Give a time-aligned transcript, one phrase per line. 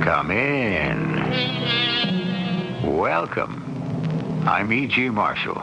[0.00, 1.16] Come in.
[2.98, 3.62] Welcome.
[4.46, 5.08] I'm E.G.
[5.10, 5.58] Marshall.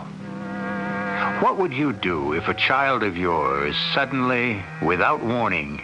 [1.41, 5.81] What would you do if a child of yours suddenly, without warning,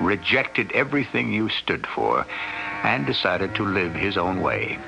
[0.00, 2.26] rejected everything you stood for
[2.82, 4.78] and decided to live his own way?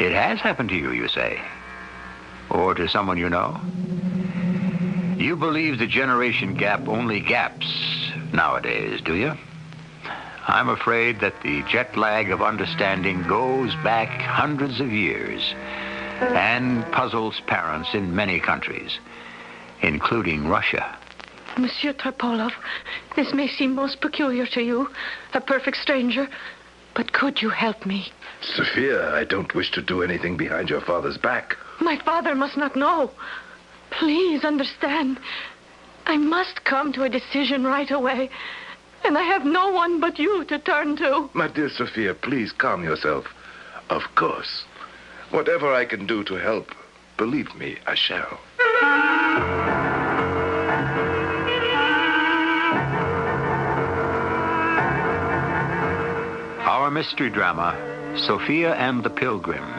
[0.00, 1.40] It has happened to you, you say?
[2.50, 3.60] Or to someone you know?
[5.16, 7.66] You believe the generation gap only gaps
[8.32, 9.32] nowadays, do you?
[10.46, 15.42] I'm afraid that the jet lag of understanding goes back hundreds of years
[16.20, 18.98] and puzzles parents in many countries,
[19.82, 20.96] including Russia.
[21.58, 22.52] Monsieur Topolov,
[23.16, 24.88] this may seem most peculiar to you,
[25.34, 26.28] a perfect stranger,
[26.94, 28.12] but could you help me?
[28.40, 31.56] Sophia, I don't wish to do anything behind your father's back.
[31.80, 33.10] My father must not know.
[33.90, 35.18] Please understand.
[36.06, 38.30] I must come to a decision right away.
[39.04, 41.30] And I have no one but you to turn to.
[41.34, 43.26] My dear Sophia, please calm yourself.
[43.90, 44.64] Of course.
[45.30, 46.68] Whatever I can do to help,
[47.16, 48.38] believe me, I shall.
[56.88, 57.76] Our mystery drama,
[58.16, 59.70] Sophia and the Pilgrim,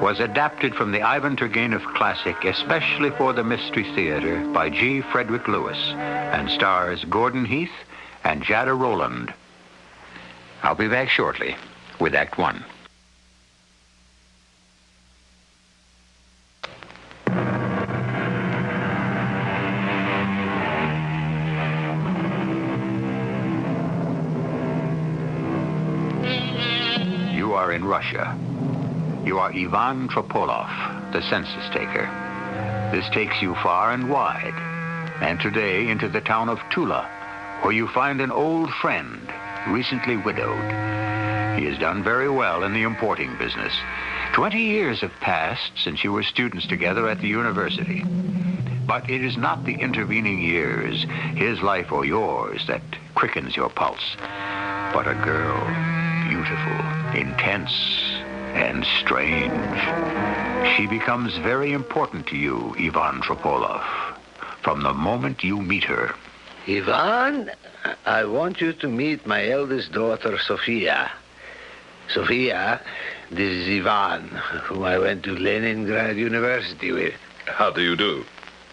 [0.00, 5.02] was adapted from the Ivan Turgenev classic especially for the Mystery Theater by G.
[5.02, 7.84] Frederick Lewis and stars Gordon Heath
[8.24, 9.34] and Jada Rowland.
[10.62, 11.54] I'll be back shortly
[12.00, 12.64] with Act One.
[27.98, 28.38] Russia.
[29.26, 32.06] You are Ivan Tropolov, the census taker.
[32.92, 34.54] This takes you far and wide,
[35.20, 37.10] and today into the town of Tula,
[37.62, 39.28] where you find an old friend,
[39.66, 40.62] recently widowed.
[41.58, 43.74] He has done very well in the importing business.
[44.32, 48.04] Twenty years have passed since you were students together at the university.
[48.86, 51.04] But it is not the intervening years,
[51.34, 52.82] his life or yours, that
[53.16, 54.14] quickens your pulse,
[54.94, 55.97] but a girl,
[56.38, 57.72] beautiful, intense,
[58.54, 60.76] and strange.
[60.76, 63.82] She becomes very important to you, Ivan Tropolov,
[64.62, 66.14] from the moment you meet her.
[66.68, 67.50] Ivan,
[68.06, 71.10] I want you to meet my eldest daughter, Sophia.
[72.08, 72.80] Sophia,
[73.32, 74.28] this is Ivan,
[74.62, 77.14] whom I went to Leningrad University with.
[77.46, 78.24] How do you do?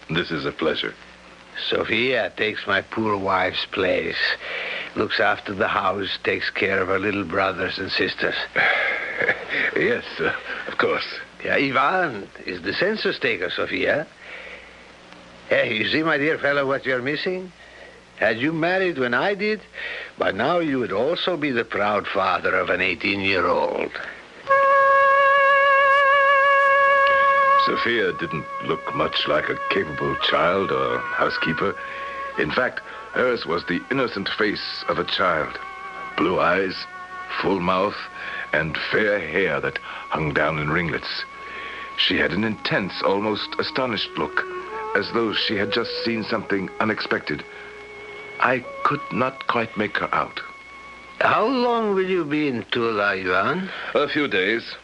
[0.08, 0.94] This is a pleasure.
[1.68, 4.36] Sophia takes my poor wife's place,
[4.96, 8.34] looks after the house, takes care of her little brothers and sisters.
[9.76, 10.32] yes, uh,
[10.66, 11.06] of course.
[11.44, 14.06] Yeah, Ivan is the census taker, Sophia.
[15.48, 17.52] Hey, you see, my dear fellow, what you're missing?
[18.16, 19.60] Had you married when I did,
[20.18, 23.92] by now you would also be the proud father of an 18 year old.
[27.66, 31.74] Sophia didn't look much like a capable child or housekeeper.
[32.38, 32.80] In fact,
[33.16, 35.58] hers was the innocent face of a child.
[36.18, 36.76] Blue eyes,
[37.40, 37.96] full mouth,
[38.52, 39.78] and fair hair that
[40.10, 41.24] hung down in ringlets.
[41.96, 44.44] She had an intense, almost astonished look,
[44.96, 47.42] as though she had just seen something unexpected.
[48.40, 50.40] I could not quite make her out.
[51.20, 53.70] How long will you be in Tula, Ivan?
[53.94, 54.74] A few days.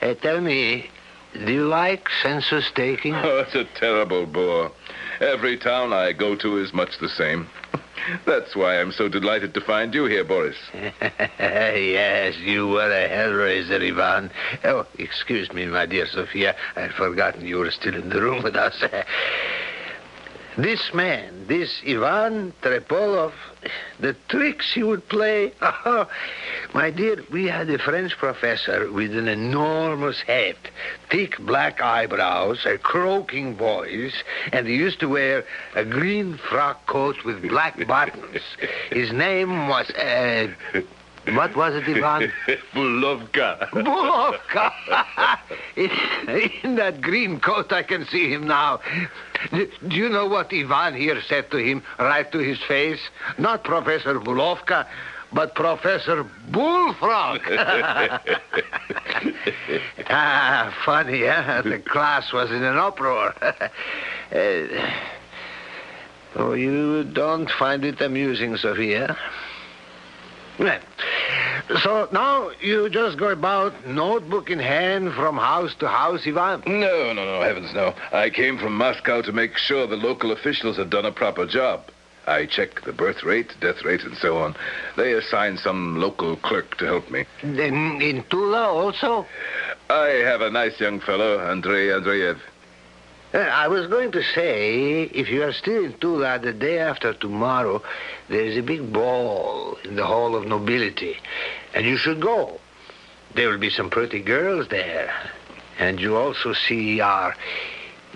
[0.00, 0.90] Hey, tell me,
[1.32, 3.14] do you like census taking?
[3.22, 4.72] Oh, it's a terrible bore.
[5.20, 7.48] Every town I go to is much the same.
[8.26, 10.56] That's why I'm so delighted to find you here, Boris.
[10.74, 14.30] yes, you were a hellraiser, Ivan.
[14.64, 16.56] Oh, excuse me, my dear Sophia.
[16.76, 18.82] I'd forgotten you were still in the room with us.
[20.56, 23.32] This man, this Ivan Trepolov,
[24.00, 25.52] the tricks he would play.
[25.62, 26.08] Oh,
[26.74, 30.56] my dear, we had a French professor with an enormous head,
[31.10, 34.14] thick black eyebrows, a croaking voice,
[34.52, 35.44] and he used to wear
[35.74, 38.42] a green frock coat with black buttons.
[38.90, 40.48] His name was, uh,
[41.36, 42.32] what was it, Ivan?
[42.74, 43.68] Bulovka.
[43.70, 44.72] Bulovka.
[45.76, 45.90] in,
[46.62, 48.80] in that green coat, I can see him now.
[49.50, 53.00] Do, you know what Ivan here said to him right to his face?
[53.38, 54.86] Not Professor Bulovka,
[55.32, 57.40] but Professor Bullfrog.
[60.10, 61.62] ah, funny, huh?
[61.62, 63.34] The class was in an uproar.
[63.42, 63.62] uh,
[66.36, 69.16] oh, you don't find it amusing, Sophia?
[70.58, 70.80] Well,
[71.82, 76.62] so now you just go about, notebook in hand, from house to house, Ivan?
[76.66, 77.94] No, no, no, heavens no.
[78.12, 81.84] I came from Moscow to make sure the local officials had done a proper job.
[82.26, 84.54] I check the birth rate, death rate, and so on.
[84.96, 87.24] They assign some local clerk to help me.
[87.42, 89.26] In, in Tula also?
[89.88, 92.38] I have a nice young fellow, Andrei Andreev.
[93.32, 97.14] Uh, I was going to say, if you are still in Tula the day after
[97.14, 97.80] tomorrow,
[98.28, 101.16] there is a big ball in the Hall of Nobility,
[101.74, 102.58] and you should go.
[103.34, 105.12] There will be some pretty girls there,
[105.78, 107.34] and you also see our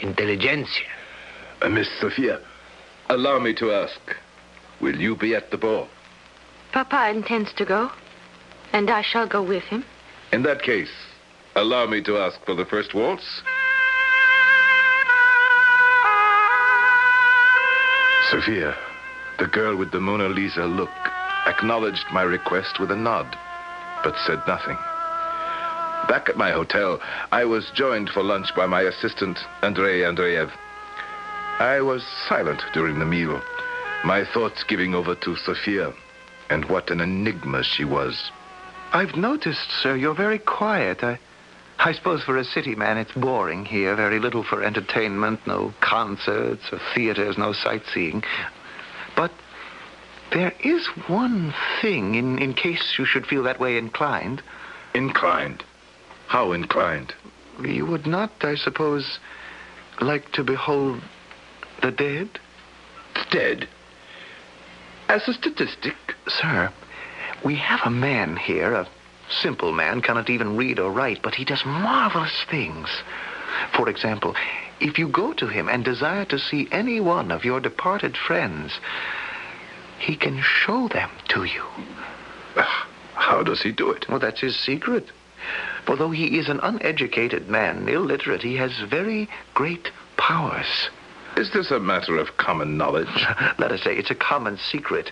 [0.01, 0.87] intelligentsia.
[1.63, 2.41] Uh, Miss Sophia,
[3.09, 4.01] allow me to ask,
[4.81, 5.89] will you be at the ball?
[6.73, 7.91] Papa intends to go,
[8.73, 9.85] and I shall go with him.
[10.33, 10.91] In that case,
[11.55, 13.43] allow me to ask for the first waltz.
[18.31, 18.77] Sophia,
[19.39, 20.91] the girl with the Mona Lisa look,
[21.47, 23.37] acknowledged my request with a nod,
[24.05, 24.77] but said nothing.
[26.07, 27.01] Back at my hotel,
[27.33, 30.53] I was joined for lunch by my assistant, Andrei Andreev.
[31.59, 33.41] I was silent during the meal,
[34.05, 35.95] my thoughts giving over to Sophia,
[36.51, 38.31] and what an enigma she was.
[38.93, 41.03] I've noticed, sir, you're very quiet.
[41.03, 41.19] I,
[41.79, 43.97] I suppose for a city man it's boring here.
[43.97, 48.23] Very little for entertainment, no concerts or theaters, no sightseeing.
[50.35, 54.43] There is one thing, in, in case you should feel that way inclined.
[54.93, 55.63] Inclined?
[56.27, 57.15] How inclined?
[57.63, 59.21] You would not, I suppose,
[60.01, 61.01] like to behold
[61.83, 62.41] the dead?
[63.15, 63.69] The dead?
[65.09, 65.95] As a statistic?
[66.27, 66.73] Sir,
[67.45, 68.89] we have a man here, a
[69.31, 72.89] simple man, cannot even read or write, but he does marvelous things.
[73.77, 74.35] For example,
[74.81, 78.81] if you go to him and desire to see any one of your departed friends,
[80.05, 81.65] he can show them to you.
[83.15, 84.07] How does he do it?
[84.09, 85.11] Well, that's his secret.
[85.87, 90.91] For though he is an uneducated man, illiterate, he has very great powers.
[91.37, 93.27] Is this a matter of common knowledge?
[93.59, 95.11] Let us say it's a common secret.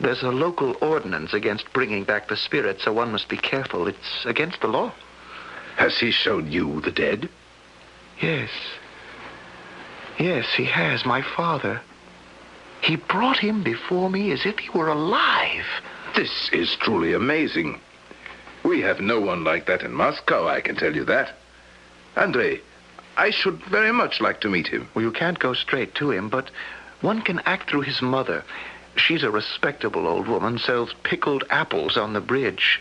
[0.00, 3.86] There's a local ordinance against bringing back the spirit, so one must be careful.
[3.86, 4.92] It's against the law.
[5.76, 7.28] Has he shown you the dead?
[8.20, 8.50] Yes.
[10.18, 11.80] Yes, he has, my father.
[12.82, 15.66] He brought him before me as if he were alive.
[16.16, 17.80] This is truly amazing.
[18.64, 21.34] We have no one like that in Moscow, I can tell you that.
[22.16, 22.60] Andrei,
[23.16, 24.88] I should very much like to meet him.
[24.94, 26.50] Well, you can't go straight to him, but
[27.00, 28.44] one can act through his mother.
[28.96, 32.80] She's a respectable old woman, sells pickled apples on the bridge.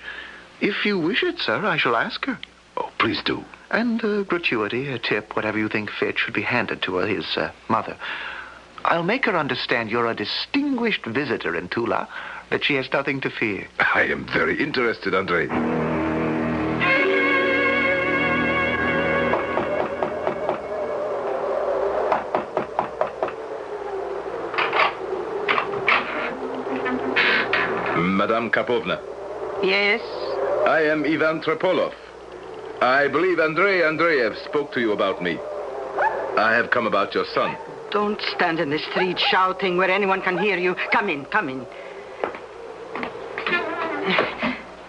[0.60, 2.40] If you wish it, sir, I shall ask her.
[2.76, 3.46] Oh, please do.
[3.70, 7.26] And a gratuity, a tip, whatever you think fit, should be handed to her, his
[7.38, 7.96] uh, mother.
[8.86, 12.08] I'll make her understand you're a distinguished visitor in Tula,
[12.50, 13.68] that she has nothing to fear.
[13.96, 15.48] I am very interested, Andrei.
[27.98, 29.00] Madame Karpovna.
[29.64, 30.02] Yes?
[30.68, 31.94] I am Ivan Trepolov.
[32.82, 35.40] I believe Andrei Andreev spoke to you about me.
[36.38, 37.56] I have come about your son.
[37.92, 40.76] Don't stand in the street shouting where anyone can hear you.
[40.92, 41.62] Come in, come in.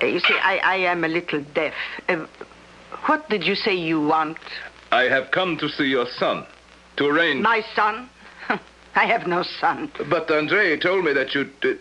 [0.01, 1.75] Uh, You see, I, I am a little deaf.
[2.09, 2.27] Uh,
[3.07, 4.39] what did you say you want?
[4.91, 6.45] I have come to see your son.
[6.97, 7.43] To arrange.
[7.43, 8.09] My son?
[8.95, 9.91] I have no son.
[10.11, 11.51] But Andrei told me that you.
[11.65, 11.75] Uh,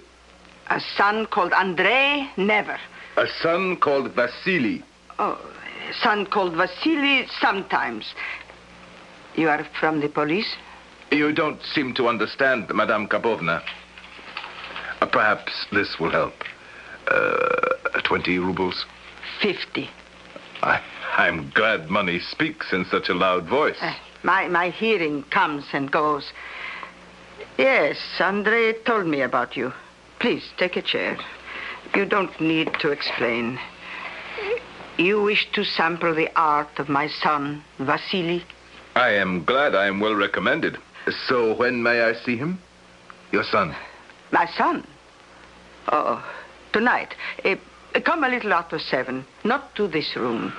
[0.75, 2.29] A son called Andrei?
[2.37, 2.77] Never.
[3.17, 4.83] a son called Vasily.
[5.19, 5.37] Oh,
[5.89, 7.27] a son called Vasily?
[7.41, 8.05] Sometimes.
[9.35, 10.55] You are from the police?
[11.11, 13.61] You don't seem to understand, Madame Karpovna.
[15.01, 16.33] Uh, perhaps this will help.
[17.07, 18.85] Uh, 20 rubles?
[19.41, 19.89] 50.
[20.63, 20.81] I,
[21.17, 23.75] I'm glad money speaks in such a loud voice.
[23.81, 26.31] Uh, my, my hearing comes and goes.
[27.57, 29.73] Yes, Andre told me about you.
[30.19, 31.17] Please, take a chair.
[31.93, 33.59] You don't need to explain.
[34.97, 38.45] You wish to sample the art of my son, Vasily?
[38.95, 40.77] I am glad I am well recommended.
[41.27, 42.59] So when may I see him?
[43.31, 43.75] Your son.
[44.31, 44.85] My son?
[45.91, 46.23] Oh,
[46.73, 47.15] tonight.
[47.43, 47.55] Uh,
[48.03, 49.25] come a little after seven.
[49.43, 50.53] Not to this room.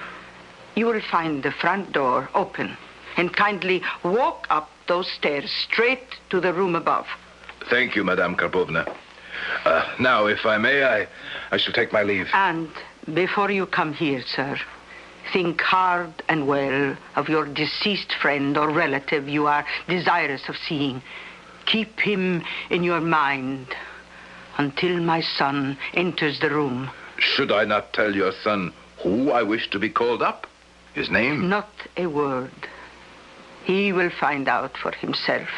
[0.75, 2.76] You will find the front door open.
[3.16, 7.06] And kindly walk up those stairs straight to the room above.
[7.68, 8.90] Thank you, Madame Karpovna.
[9.64, 11.06] Uh, now, if I may, I,
[11.50, 12.28] I shall take my leave.
[12.32, 12.70] And
[13.12, 14.58] before you come here, sir,
[15.32, 21.02] think hard and well of your deceased friend or relative you are desirous of seeing.
[21.66, 23.66] Keep him in your mind
[24.58, 26.90] until my son enters the room.
[27.18, 28.72] Should I not tell your son
[29.02, 30.46] who I wish to be called up?
[30.94, 31.48] His name?
[31.48, 32.52] Not a word.
[33.64, 35.48] He will find out for himself.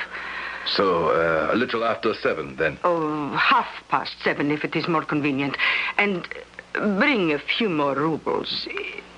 [0.67, 2.79] So, uh, a little after seven, then?
[2.85, 5.57] Oh, half past seven, if it is more convenient.
[5.99, 6.27] And
[6.73, 8.67] bring a few more rubles.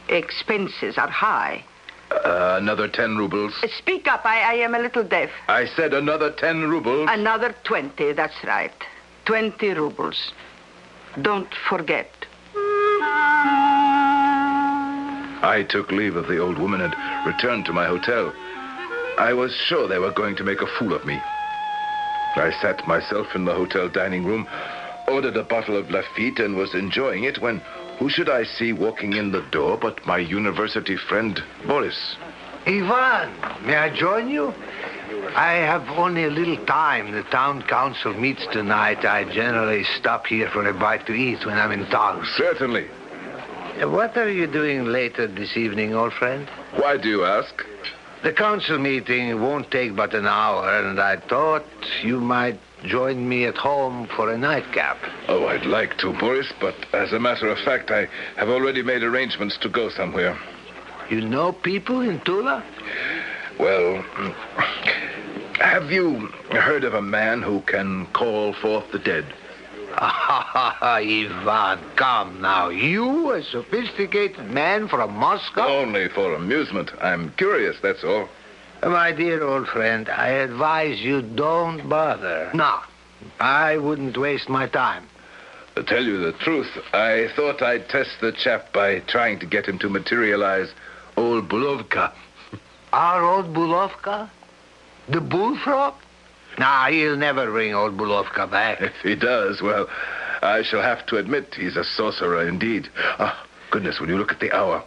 [0.09, 1.65] Expenses are high.
[2.11, 3.55] Uh, another ten rubles.
[3.79, 4.25] Speak up.
[4.25, 5.31] I, I am a little deaf.
[5.49, 7.09] I said another ten rubles.
[7.11, 8.73] Another twenty, that's right.
[9.25, 10.33] Twenty rubles.
[11.21, 12.11] Don't forget.
[15.43, 16.95] I took leave of the old woman and
[17.27, 18.33] returned to my hotel.
[19.19, 21.21] I was sure they were going to make a fool of me.
[22.37, 24.47] I sat myself in the hotel dining room,
[25.09, 27.63] ordered a bottle of Lafitte, and was enjoying it when
[27.99, 32.17] who should I see walking in the door but my university friend, Boris?
[32.67, 33.33] Ivan,
[33.67, 34.53] may I join you?
[35.35, 37.13] I have only a little time.
[37.13, 39.05] The town council meets tonight.
[39.05, 42.27] I generally stop here for a bite to eat when I'm in town.
[42.37, 42.89] Certainly.
[43.81, 46.49] Uh, what are you doing later this evening, old friend?
[46.77, 47.65] Why do you ask?
[48.23, 51.65] The council meeting won't take but an hour, and I thought
[52.03, 54.99] you might join me at home for a nightcap.
[55.29, 59.03] Oh, I'd like to, Boris, but as a matter of fact, I have already made
[59.03, 60.39] arrangements to go somewhere.
[61.11, 62.65] You know people in Tula?
[63.59, 64.03] Well,
[65.61, 69.27] have you heard of a man who can call forth the dead?
[69.99, 72.69] Ah, Ivan, come now.
[72.69, 75.67] You, a sophisticated man from Moscow?
[75.67, 76.91] Only for amusement.
[77.01, 78.29] I'm curious, that's all.
[78.87, 82.53] My dear old friend, I advise you don't bother.
[82.55, 82.79] No,
[83.41, 85.09] I wouldn't waste my time.
[85.75, 89.67] To tell you the truth, I thought I'd test the chap by trying to get
[89.67, 90.73] him to materialize
[91.17, 92.13] old Bulovka.
[92.93, 94.31] Our old Bulovka?
[95.09, 95.95] The bullfrog?
[96.57, 98.81] Nah, he'll never bring old Bulovka back.
[98.81, 99.89] If he does, well,
[100.43, 102.89] I shall have to admit he's a sorcerer indeed.
[103.19, 104.85] Ah, goodness, when you look at the hour.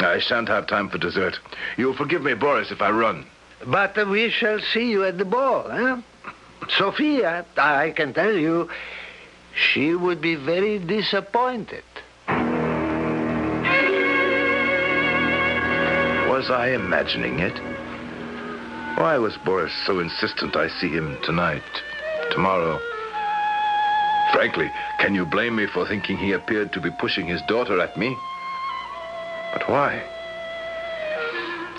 [0.00, 1.38] I shan't have time for dessert.
[1.78, 3.24] You'll forgive me, Boris, if I run.
[3.66, 6.00] But we shall see you at the ball, eh?
[6.76, 8.68] Sophia, I can tell you,
[9.54, 11.84] she would be very disappointed.
[16.28, 17.58] Was I imagining it?
[18.98, 21.62] Why was Boris so insistent I see him tonight,
[22.30, 22.78] tomorrow?
[24.32, 27.96] Frankly, can you blame me for thinking he appeared to be pushing his daughter at
[27.96, 28.16] me?
[29.52, 30.02] But why?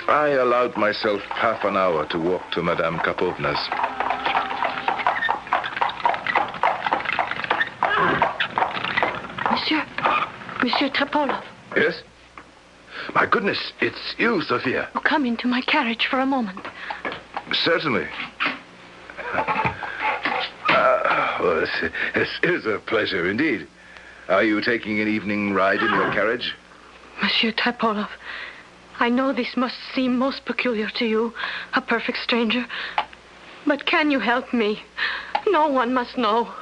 [0.10, 3.60] I allowed myself half an hour to walk to Madame Karpovna's.
[9.51, 9.86] Monsieur,
[10.63, 11.44] Monsieur Trepolov.
[11.75, 12.01] Yes?
[13.13, 14.89] My goodness, it's you, Sophia.
[14.96, 16.66] Oh, come into my carriage for a moment.
[17.51, 18.08] Certainly.
[20.70, 23.68] Uh, well, this, this is a pleasure indeed.
[24.28, 26.56] Are you taking an evening ride in your carriage?
[27.22, 28.10] Monsieur Trepolov,
[29.00, 31.34] I know this must seem most peculiar to you,
[31.74, 32.65] a perfect stranger.
[33.65, 34.84] But can you help me?
[35.48, 36.53] No one must know.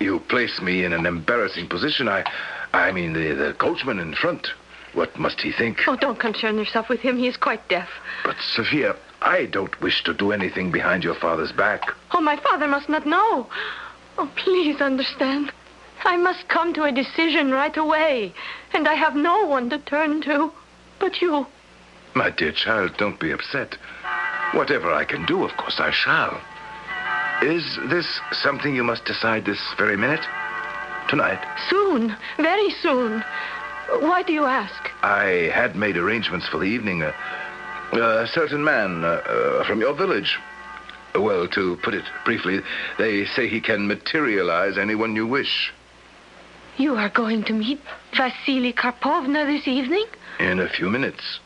[0.00, 2.08] You place me in an embarrassing position.
[2.08, 2.24] I,
[2.72, 4.48] I mean, the, the coachman in front.
[4.94, 5.78] What must he think?
[5.86, 7.16] Oh, don't concern yourself with him.
[7.16, 7.88] He is quite deaf.
[8.24, 11.82] But, Sophia, I don't wish to do anything behind your father's back.
[12.12, 13.48] Oh, my father must not know.
[14.18, 15.52] Oh, please understand.
[16.02, 18.32] I must come to a decision right away.
[18.72, 20.52] And I have no one to turn to
[21.00, 21.46] but you.
[22.14, 23.76] My dear child, don't be upset.
[24.52, 26.40] Whatever I can do, of course I shall.
[27.42, 30.24] Is this something you must decide this very minute?
[31.08, 31.40] Tonight?
[31.68, 32.16] Soon.
[32.36, 33.24] Very soon.
[34.00, 34.90] Why do you ask?
[35.02, 37.02] I had made arrangements for the evening.
[37.02, 37.14] A,
[37.92, 40.38] a certain man uh, uh, from your village
[41.14, 42.60] Well, to put it briefly,
[42.98, 45.72] they say he can materialize anyone you wish.
[46.76, 47.80] You are going to meet
[48.16, 50.06] Vasily Karpovna this evening?
[50.38, 51.40] In a few minutes.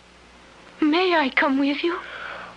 [0.81, 1.99] May I come with you?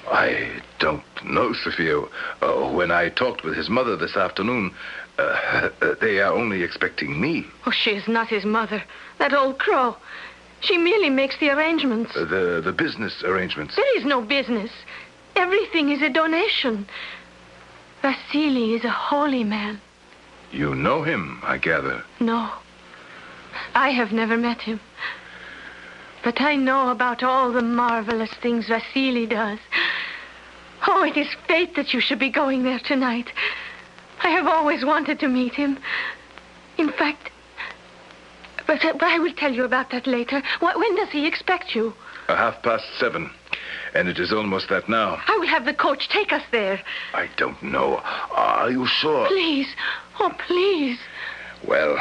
[0.09, 2.01] I don't know, Sophia.
[2.41, 4.73] Uh, when I talked with his mother this afternoon,
[5.17, 5.69] uh,
[6.01, 7.45] they are only expecting me.
[7.65, 8.83] Oh, she is not his mother.
[9.19, 9.97] That old crow.
[10.61, 12.15] She merely makes the arrangements.
[12.15, 13.75] Uh, the the business arrangements.
[13.75, 14.71] There is no business.
[15.35, 16.87] Everything is a donation.
[18.01, 19.79] Vasily is a holy man.
[20.51, 22.03] You know him, I gather.
[22.19, 22.49] No.
[23.75, 24.79] I have never met him.
[26.27, 29.59] But I know about all the marvelous things Vasily does.
[30.85, 33.31] Oh, it is fate that you should be going there tonight.
[34.21, 35.79] I have always wanted to meet him.
[36.77, 37.31] In fact,
[38.67, 40.41] but, but I will tell you about that later.
[40.59, 41.93] Wh- When does he expect you?
[42.27, 43.31] A half past seven.
[43.93, 45.21] And it is almost that now.
[45.27, 46.81] I will have the coach take us there.
[47.13, 48.01] I don't know.
[48.31, 49.27] Are you sure?
[49.27, 49.73] Please.
[50.19, 50.99] Oh, please.
[51.65, 51.97] Well,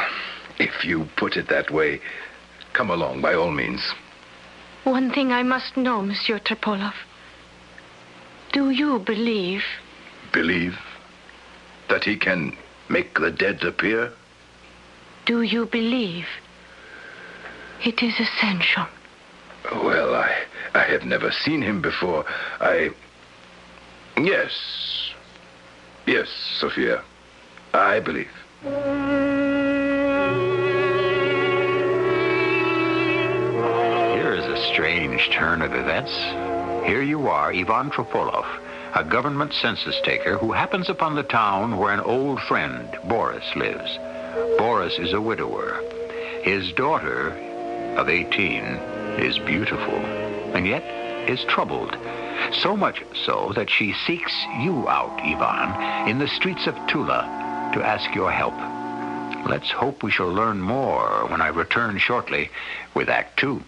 [0.59, 2.01] if you put it that way,
[2.73, 3.93] come along by all means.
[4.87, 6.93] One thing I must know, Monsieur Trepolov.
[8.53, 9.65] Do you believe?
[10.31, 10.79] Believe
[11.89, 12.55] that he can
[12.87, 14.13] make the dead appear?
[15.25, 16.27] Do you believe?
[17.83, 18.85] It is essential.
[19.73, 20.31] Well, I
[20.73, 22.23] I have never seen him before.
[22.61, 22.91] I
[24.15, 24.53] Yes.
[26.05, 26.29] Yes,
[26.61, 27.03] Sophia.
[27.73, 28.31] I believe.
[34.77, 36.15] Strange turn of events.
[36.85, 38.45] Here you are, Ivan Tropolov,
[38.93, 43.97] a government census taker who happens upon the town where an old friend, Boris, lives.
[44.59, 45.81] Boris is a widower.
[46.43, 47.31] His daughter,
[47.97, 48.63] of 18,
[49.17, 49.95] is beautiful,
[50.53, 50.83] and yet
[51.27, 51.97] is troubled.
[52.61, 57.83] So much so that she seeks you out, Ivan, in the streets of Tula to
[57.83, 58.53] ask your help.
[59.49, 62.51] Let's hope we shall learn more when I return shortly
[62.93, 63.63] with Act Two.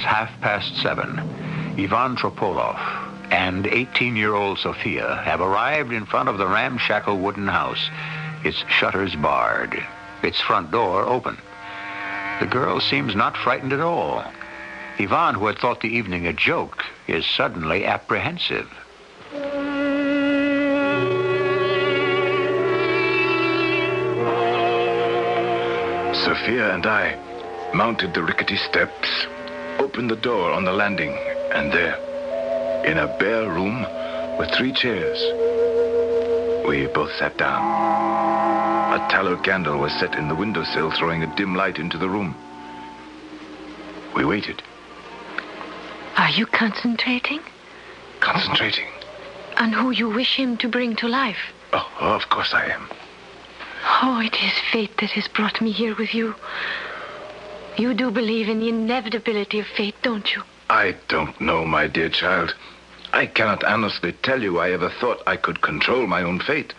[0.00, 1.18] Is half past seven.
[1.78, 2.78] Ivan Tropolov
[3.30, 7.90] and 18-year-old Sophia have arrived in front of the ramshackle wooden house,
[8.42, 9.78] its shutters barred,
[10.22, 11.36] its front door open.
[12.40, 14.24] The girl seems not frightened at all.
[14.98, 18.70] Ivan, who had thought the evening a joke, is suddenly apprehensive.
[26.24, 27.18] Sophia and I
[27.74, 29.26] mounted the rickety steps,
[29.80, 31.16] opened the door on the landing,
[31.52, 31.96] and there,
[32.84, 33.80] in a bare room
[34.38, 35.18] with three chairs,
[36.68, 37.62] we both sat down.
[38.92, 42.34] A tallow candle was set in the windowsill, throwing a dim light into the room.
[44.14, 44.62] We waited,
[46.18, 47.40] Are you concentrating
[48.20, 48.88] concentrating.
[49.56, 51.52] on who you wish him to bring to life?
[51.72, 52.86] Oh, of course I am.
[54.02, 56.34] Oh, it is fate that has brought me here with you.
[57.80, 60.42] You do believe in the inevitability of fate, don't you?
[60.68, 62.54] I don't know, my dear child.
[63.14, 66.74] I cannot honestly tell you I ever thought I could control my own fate.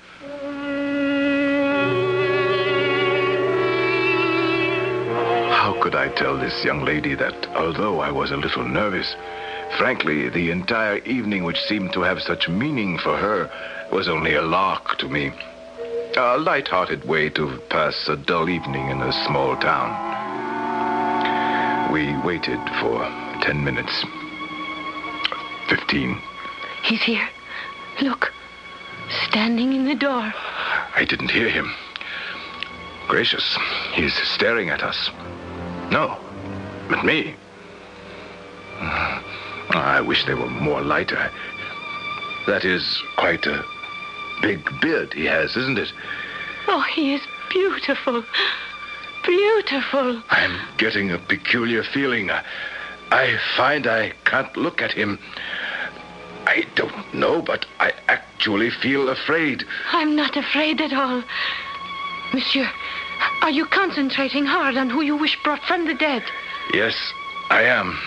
[5.49, 9.15] How could I tell this young lady that, although I was a little nervous,
[9.79, 13.49] frankly, the entire evening, which seemed to have such meaning for her,
[13.91, 15.31] was only a lark to me?
[16.15, 20.10] A light-hearted way to pass a dull evening in a small town.
[21.91, 23.03] We waited for
[23.41, 24.05] ten minutes.
[25.67, 26.21] Fifteen.
[26.83, 27.27] He's here.
[28.01, 28.31] Look.
[29.27, 30.33] Standing in the door.
[30.95, 31.73] I didn't hear him.
[33.09, 33.57] Gracious,
[33.93, 35.09] he's staring at us.
[35.91, 36.17] No,
[36.91, 37.35] at me.
[38.79, 41.29] I wish they were more lighter.
[42.47, 43.65] That is quite a
[44.41, 45.91] big beard he has, isn't it?
[46.69, 48.23] Oh, he is beautiful.
[49.23, 50.21] Beautiful.
[50.29, 52.31] I'm getting a peculiar feeling.
[52.31, 52.43] I,
[53.11, 55.19] I find I can't look at him.
[56.47, 59.63] I don't know, but I actually feel afraid.
[59.91, 61.23] I'm not afraid at all.
[62.33, 62.69] Monsieur,
[63.41, 66.23] are you concentrating hard on who you wish brought from the dead?
[66.73, 66.95] Yes,
[67.49, 67.99] I am.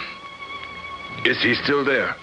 [1.25, 2.17] Is he still there?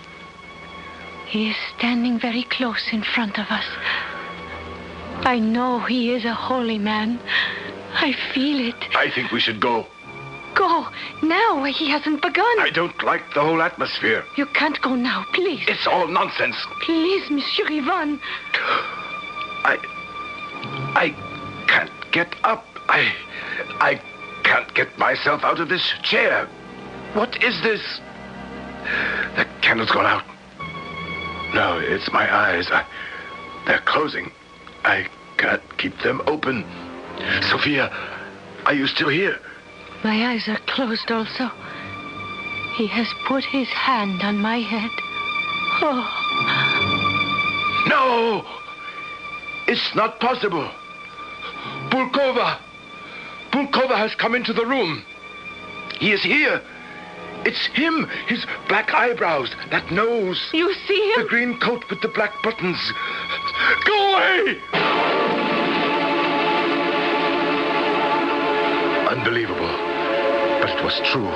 [1.27, 3.65] He is standing very close in front of us.
[5.23, 7.19] I know he is a holy man.
[7.93, 8.75] I feel it.
[8.95, 9.86] I think we should go.
[10.56, 10.88] Go
[11.23, 11.62] now.
[11.62, 12.60] where He hasn't begun.
[12.60, 14.23] I don't like the whole atmosphere.
[14.38, 15.63] You can't go now, please.
[15.67, 16.56] It's all nonsense.
[16.82, 18.19] Please, Monsieur Ivan.
[19.63, 19.77] I.
[20.95, 21.10] I
[21.67, 22.65] can't get up.
[22.89, 23.13] I.
[23.80, 24.01] I
[24.43, 26.47] can't get myself out of this chair.
[27.13, 27.99] What is this?
[29.36, 30.23] The candle's gone out.
[31.54, 32.67] No, it's my eyes.
[32.71, 32.86] I,
[33.67, 34.32] they're closing.
[34.84, 36.65] I can't keep them open.
[37.50, 37.91] Sophia,
[38.65, 39.38] are you still here?
[40.04, 41.52] My eyes are closed also.
[42.76, 44.89] He has put his hand on my head.
[45.84, 46.08] Oh.
[47.88, 48.45] No!
[49.67, 50.69] It's not possible.
[51.89, 52.60] Bulkova!
[53.52, 55.04] Bulkova has come into the room.
[56.00, 56.62] He is here.
[57.45, 60.50] It's him, his black eyebrows, that nose.
[60.54, 61.24] You see him?
[61.24, 62.93] The green coat with the black buttons.
[63.86, 65.31] Go away!
[69.21, 69.69] Unbelievable.
[70.62, 71.29] But it was true.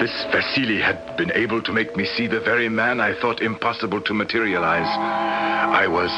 [0.00, 4.00] This Vasily had been able to make me see the very man I thought impossible
[4.00, 4.88] to materialize.
[4.88, 6.10] I was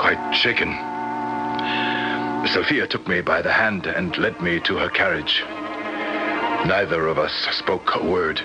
[0.00, 0.72] quite shaken.
[2.48, 5.44] Sophia took me by the hand and led me to her carriage.
[6.66, 8.40] Neither of us spoke a word.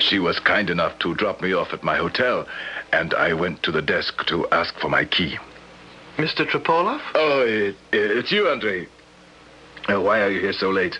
[0.00, 2.46] She was kind enough to drop me off at my hotel,
[2.92, 5.38] and I went to the desk to ask for my key.
[6.18, 6.46] Mr.
[6.46, 7.00] Tropolov?
[7.14, 8.86] Oh, it, it's you, Andrei.
[9.90, 10.98] Uh, why are you here so late?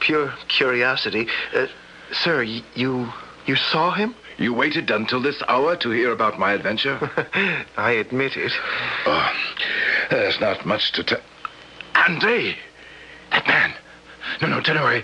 [0.00, 1.28] Pure curiosity.
[1.54, 1.66] Uh,
[2.12, 3.08] sir, y- you
[3.46, 4.14] you saw him?
[4.38, 6.98] You waited until this hour to hear about my adventure?
[7.76, 8.52] I admit it.
[9.06, 9.30] Oh,
[10.10, 11.20] there's not much to tell.
[11.94, 12.56] Andre!
[13.30, 13.74] That man!
[14.40, 15.02] No, no, Tenore.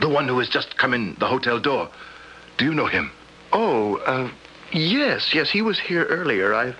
[0.00, 1.88] The one who has just come in the hotel door.
[2.58, 3.10] Do you know him?
[3.52, 4.30] Oh, uh,
[4.72, 6.54] yes, yes, he was here earlier.
[6.54, 6.74] I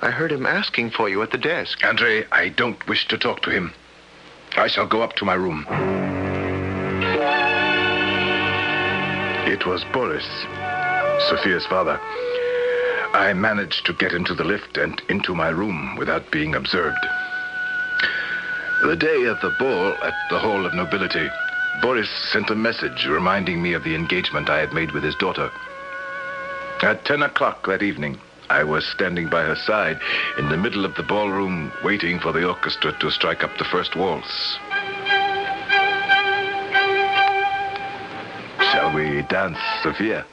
[0.00, 1.84] I heard him asking for you at the desk.
[1.84, 3.72] Andre, I don't wish to talk to him.
[4.56, 5.66] I shall go up to my room.
[9.46, 10.26] It was Boris,
[11.28, 11.98] Sophia's father.
[13.14, 17.04] I managed to get into the lift and into my room without being observed.
[18.82, 21.28] The day of the ball at the Hall of Nobility,
[21.82, 25.50] Boris sent a message reminding me of the engagement I had made with his daughter.
[26.82, 30.00] At 10 o'clock that evening, I was standing by her side
[30.38, 33.94] in the middle of the ballroom waiting for the orchestra to strike up the first
[33.94, 34.58] waltz.
[38.72, 40.24] Shall we dance, Sophia?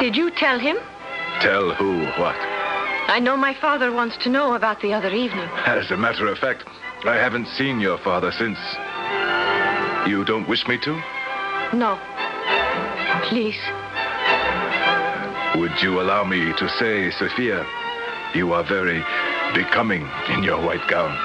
[0.00, 0.76] Did you tell him?
[1.40, 2.36] Tell who what?
[3.08, 5.48] I know my father wants to know about the other evening.
[5.66, 6.64] As a matter of fact,
[7.04, 8.58] I haven't seen your father since.
[10.08, 11.00] You don't wish me to?
[11.72, 11.98] No.
[13.28, 13.58] Please.
[15.58, 17.66] Would you allow me to say, Sophia,
[18.34, 19.02] you are very
[19.54, 21.16] becoming in your white gown.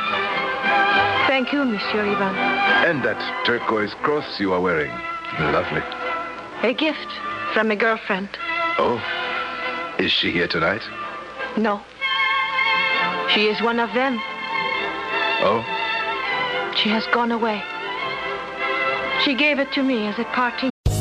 [1.27, 2.35] Thank you, Monsieur Ivan.
[2.87, 4.91] And that turquoise cross you are wearing.
[5.39, 5.81] Lovely.
[6.63, 7.07] A gift
[7.53, 8.29] from a girlfriend.
[8.77, 9.01] Oh,
[9.99, 10.81] is she here tonight?
[11.57, 11.81] No.
[13.29, 14.17] She is one of them.
[15.43, 15.63] Oh,
[16.75, 17.61] She has gone away.
[19.23, 20.70] She gave it to me as a parting.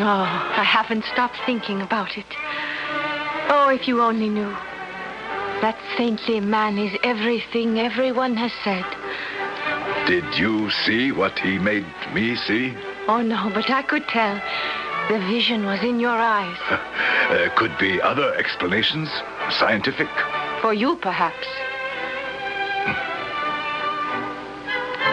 [0.00, 2.26] Oh, I haven't stopped thinking about it.
[3.50, 4.54] Oh, if you only knew.
[5.60, 8.84] That saintly man is everything everyone has said.
[10.06, 12.74] Did you see what he made me see?
[13.08, 14.40] Oh, no, but I could tell.
[15.08, 16.58] The vision was in your eyes.
[17.30, 19.10] There uh, could be other explanations,
[19.50, 20.08] scientific.
[20.60, 21.46] For you, perhaps.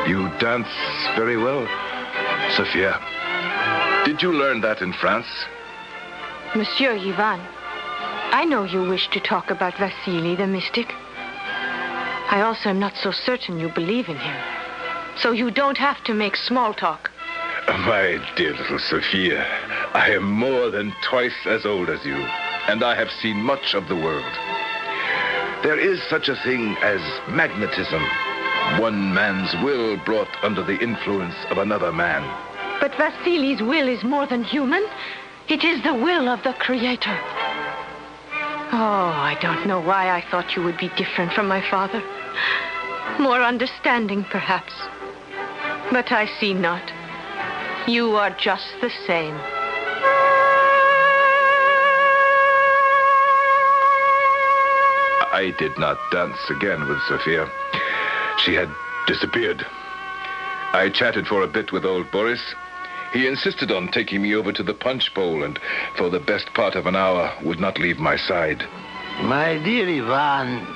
[0.07, 0.67] You dance
[1.15, 1.67] very well,
[2.51, 2.99] Sophia.
[4.05, 5.25] Did you learn that in France?
[6.55, 7.41] Monsieur Ivan,
[8.31, 10.93] I know you wish to talk about Vasily the mystic.
[12.29, 14.37] I also am not so certain you believe in him.
[15.17, 17.09] So you don't have to make small talk.
[17.67, 19.43] My dear little Sophia,
[19.95, 22.17] I am more than twice as old as you,
[22.67, 24.33] and I have seen much of the world.
[25.63, 28.03] There is such a thing as magnetism.
[28.79, 32.54] One man's will brought under the influence of another man.
[32.85, 34.85] But Vasily's will is more than human.
[35.49, 37.17] It is the will of the Creator.
[38.71, 42.03] Oh, I don't know why I thought you would be different from my father.
[43.17, 44.71] More understanding, perhaps.
[45.91, 46.83] But I see not.
[47.87, 49.33] You are just the same.
[55.33, 57.49] I did not dance again with Sophia.
[58.43, 58.69] She had
[59.07, 59.65] disappeared.
[60.73, 62.53] I chatted for a bit with old Boris.
[63.15, 65.57] He insisted on taking me over to the punch bowl and
[65.95, 68.65] for the best part of an hour would not leave my side.
[69.21, 70.67] My dear Ivan,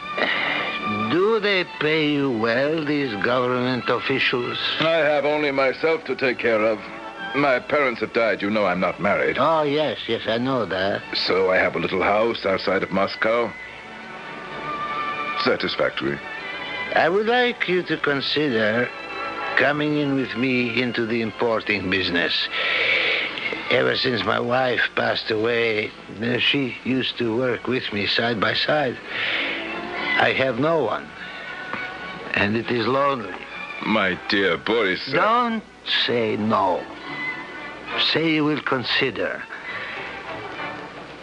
[1.12, 4.58] do they pay you well, these government officials?
[4.80, 6.80] I have only myself to take care of.
[7.36, 8.42] My parents have died.
[8.42, 9.36] You know I'm not married.
[9.38, 11.04] Oh, yes, yes, I know that.
[11.14, 13.52] So I have a little house outside of Moscow.
[15.44, 16.18] Satisfactory.
[16.96, 18.90] I would like you to consider
[19.60, 22.34] coming in with me into the importing business.
[23.70, 25.92] Ever since my wife passed away,
[26.22, 28.98] uh, she used to work with me side by side.
[30.18, 31.08] I have no one,
[32.36, 33.36] and it is lonely.
[33.86, 35.02] My dear Boris.
[35.12, 35.64] Don't
[36.06, 36.82] say no.
[38.12, 39.44] Say you will consider.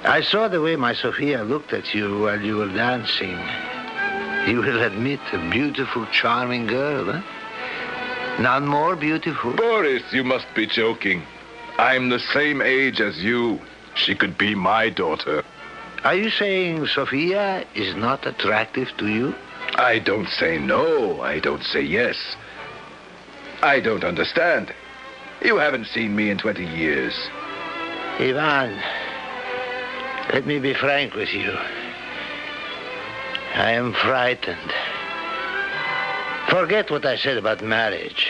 [0.04, 3.38] I saw the way my Sophia looked at you while you were dancing.
[4.46, 7.22] You will admit a beautiful, charming girl, huh?
[8.38, 9.52] None more beautiful.
[9.52, 11.22] Boris, you must be joking.
[11.78, 13.60] I'm the same age as you.
[13.94, 15.42] She could be my daughter.
[16.04, 19.34] Are you saying Sophia is not attractive to you?
[19.76, 21.20] I don't say no.
[21.22, 22.16] I don't say yes.
[23.62, 24.72] I don't understand.
[25.42, 27.14] You haven't seen me in 20 years.
[28.18, 28.78] Ivan,
[30.32, 31.52] let me be frank with you.
[33.54, 34.72] I am frightened.
[36.48, 38.28] Forget what I said about marriage.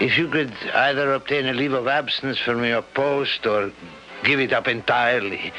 [0.00, 3.70] If you could either obtain a leave of absence from your post or
[4.24, 5.52] give it up entirely,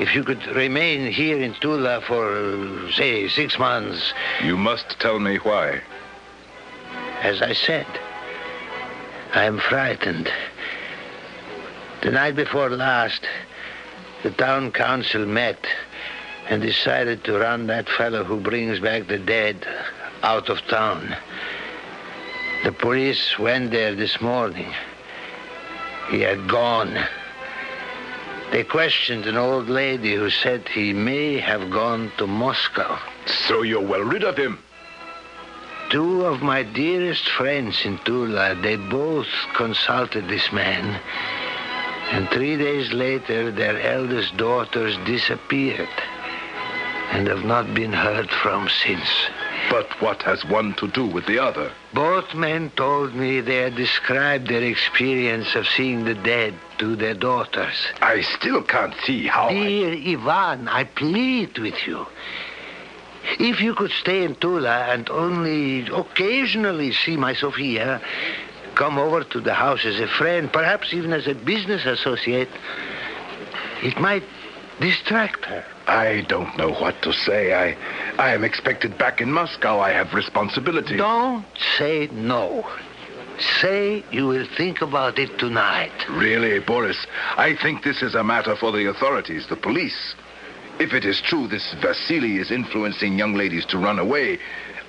[0.00, 5.36] if you could remain here in Tula for, say, six months, You must tell me
[5.36, 5.80] why.
[7.22, 7.86] as I said,
[9.34, 10.30] I am frightened.
[12.02, 13.26] The night before last,
[14.22, 15.66] the town council met
[16.48, 19.66] and decided to run that fellow who brings back the dead
[20.22, 21.16] out of town.
[22.64, 24.72] The police went there this morning.
[26.10, 26.96] He had gone.
[28.50, 32.98] They questioned an old lady who said he may have gone to Moscow.
[33.48, 34.58] So you're well rid of him.
[35.90, 41.00] Two of my dearest friends in Tula, they both consulted this man.
[42.10, 45.88] And three days later, their eldest daughters disappeared
[47.12, 49.08] and have not been heard from since.
[49.70, 51.72] But what has one to do with the other?
[51.92, 57.14] Both men told me they had described their experience of seeing the dead to their
[57.14, 57.74] daughters.
[58.00, 59.48] I still can't see how.
[59.48, 62.06] I- Dear Ivan, I plead with you.
[63.38, 68.00] If you could stay in Tula and only occasionally see my Sophia,
[68.76, 72.50] come over to the house as a friend, perhaps even as a business associate,
[73.82, 74.22] it might
[74.80, 75.64] distract her.
[75.86, 77.54] I don't know what to say.
[77.54, 77.76] I,
[78.18, 79.78] I am expected back in Moscow.
[79.78, 80.96] I have responsibility.
[80.96, 81.44] Don't
[81.76, 82.66] say no.
[83.60, 85.92] Say you will think about it tonight.
[86.08, 90.14] Really, Boris, I think this is a matter for the authorities, the police.
[90.78, 94.38] If it is true this Vasily is influencing young ladies to run away,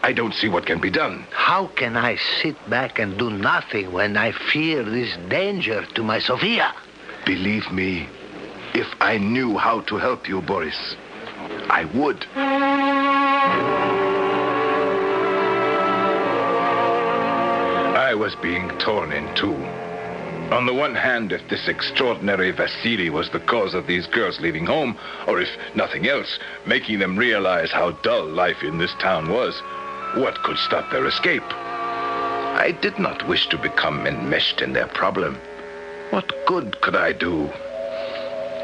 [0.03, 1.25] I don't see what can be done.
[1.31, 6.19] How can I sit back and do nothing when I fear this danger to my
[6.19, 6.73] Sophia?
[7.25, 8.07] Believe me,
[8.73, 10.95] if I knew how to help you, Boris,
[11.69, 12.25] I would.
[18.27, 19.55] Was being torn in two.
[20.53, 24.65] On the one hand, if this extraordinary Vasily was the cause of these girls leaving
[24.65, 29.57] home, or if nothing else, making them realize how dull life in this town was,
[30.15, 31.49] what could stop their escape?
[31.53, 35.35] I did not wish to become enmeshed in their problem.
[36.09, 37.49] What good could I do?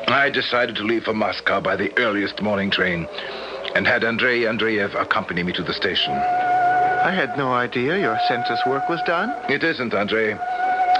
[0.09, 3.07] I decided to leave for Moscow by the earliest morning train
[3.75, 6.42] and had Andrei Andreev accompany me to the station.
[7.03, 9.35] I had no idea your census work was done.
[9.51, 10.37] It isn't, Andrei.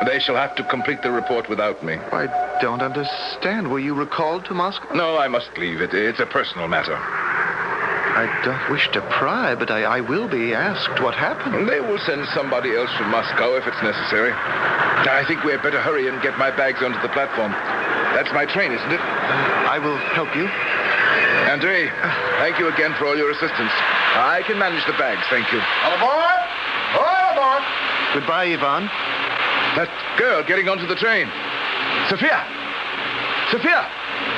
[0.06, 1.96] They shall have to complete the report without me.
[2.12, 2.28] I
[2.60, 3.72] don't understand.
[3.72, 4.94] Were you recalled to Moscow?
[4.94, 5.80] No, I must leave.
[5.80, 6.98] It, it's a personal matter.
[6.98, 11.70] I don't wish to pry, but I, I will be asked what happened.
[11.70, 14.34] They will send somebody else from Moscow if it's necessary.
[14.34, 17.54] I think we had better hurry and get my bags onto the platform.
[18.12, 19.00] That's my train, isn't it?
[19.00, 20.52] I will help you.
[21.48, 21.88] Andrei,
[22.44, 23.72] thank you again for all your assistance.
[24.16, 25.60] I can manage the bags, thank you.
[25.60, 26.42] All aboard!
[27.02, 27.64] All aboard!
[28.14, 28.86] Goodbye, Ivan.
[29.74, 31.26] That girl getting onto the train.
[32.10, 32.46] Sophia!
[33.50, 33.90] Sophia!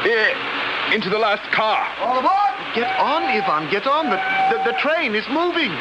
[0.07, 1.83] Eh, into the last car.
[1.99, 2.55] All aboard!
[2.73, 4.09] Get on, Ivan, get on.
[4.09, 4.15] The,
[4.51, 5.71] the, the train is moving.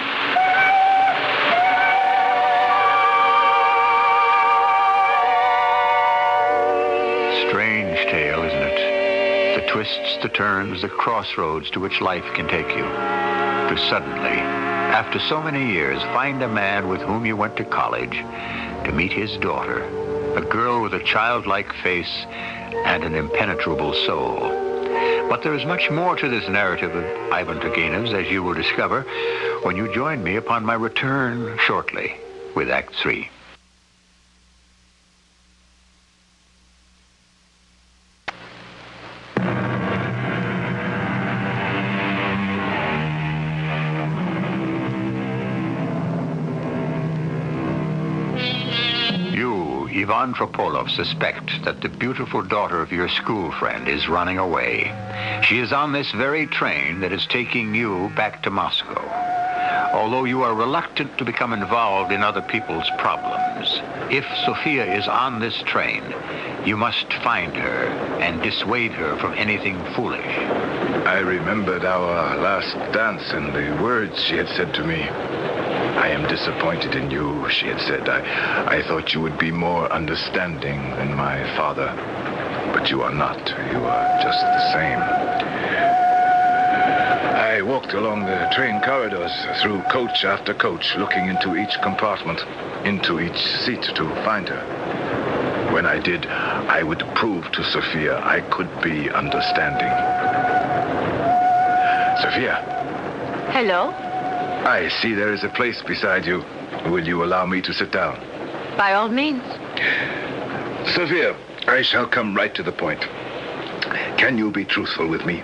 [7.46, 9.61] Strange tale, isn't it?
[9.61, 13.24] The twists, the turns, the crossroads to which life can take you.
[13.75, 18.17] To suddenly, after so many years, find a man with whom you went to college,
[18.85, 19.83] to meet his daughter,
[20.37, 22.25] a girl with a childlike face
[22.85, 24.39] and an impenetrable soul.
[25.29, 29.03] But there is much more to this narrative of Ivan Turgenev's, as you will discover
[29.65, 32.15] when you join me upon my return shortly
[32.55, 33.29] with Act Three.
[50.25, 54.91] Ivan Tropolov, suspect that the beautiful daughter of your school friend is running away.
[55.43, 59.07] She is on this very train that is taking you back to Moscow.
[59.93, 63.69] Although you are reluctant to become involved in other people's problems,
[64.11, 66.03] if Sophia is on this train,
[66.65, 67.85] you must find her
[68.19, 70.25] and dissuade her from anything foolish.
[70.25, 75.03] I remembered our last dance and the words she had said to me.
[75.96, 78.09] I am disappointed in you, she had said.
[78.09, 81.88] I, I thought you would be more understanding than my father.
[82.74, 83.38] But you are not.
[83.72, 84.98] You are just the same.
[87.54, 92.40] I walked along the train corridors, through coach after coach, looking into each compartment,
[92.85, 95.72] into each seat to find her.
[95.72, 99.92] When I did, I would prove to Sophia I could be understanding.
[102.20, 102.57] Sophia,
[103.52, 104.13] Hello?
[104.64, 106.42] I see there is a place beside you.
[106.87, 108.16] Will you allow me to sit down?
[108.79, 109.42] By all means.
[110.94, 113.00] Sophia, I shall come right to the point.
[114.16, 115.42] Can you be truthful with me?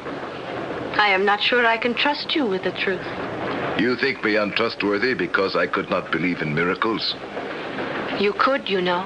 [0.96, 3.04] I am not sure I can trust you with the truth.
[3.78, 7.14] You think me untrustworthy because I could not believe in miracles?
[8.18, 9.02] You could, you know.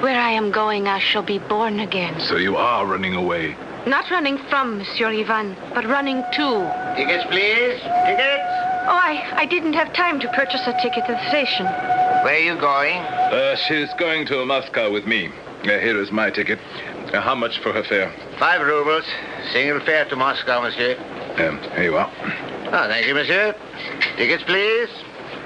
[0.00, 2.18] Where I am going, I shall be born again.
[2.20, 3.56] So you are running away.
[3.86, 6.94] Not running from Monsieur Ivan, but running to.
[6.96, 7.80] Tickets, please.
[8.06, 8.53] Tickets.
[8.86, 11.64] Oh, I, I didn't have time to purchase a ticket at the station.
[11.64, 12.98] Where are you going?
[12.98, 15.28] Uh, she's going to Moscow with me.
[15.62, 16.58] Uh, here is my ticket.
[17.14, 18.12] Uh, how much for her fare?
[18.38, 19.04] Five rubles.
[19.52, 20.98] Single fare to Moscow, monsieur.
[21.38, 22.12] Um, here you are.
[22.66, 23.54] Oh, thank you, monsieur.
[24.16, 24.90] Tickets, please.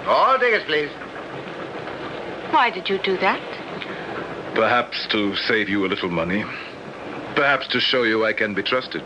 [0.07, 0.91] All tickets, please.
[2.51, 3.41] Why did you do that?
[4.57, 6.45] Perhaps to save you a little money.
[7.37, 9.03] Perhaps to show you I can be trusted.